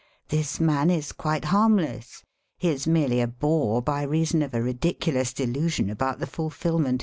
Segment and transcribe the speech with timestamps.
[0.29, 2.23] This man is quite harmless;
[2.57, 6.99] he is merely a bore by reason of a ridicu lous delusion about the fulfilment